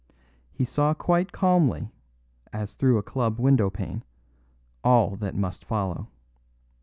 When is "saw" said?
0.65-0.95